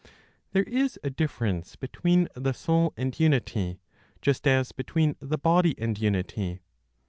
There 0.53 0.63
is 0.63 0.97
a 1.03 1.11
difference 1.11 1.75
between 1.75 2.27
the 2.33 2.53
soul 2.53 2.91
and 2.97 3.19
unity, 3.19 3.81
just 4.19 4.47
as 4.47 4.71
between 4.71 5.15
the 5.19 5.37
body 5.37 5.75
and 5.77 5.95
unity. 6.01 6.61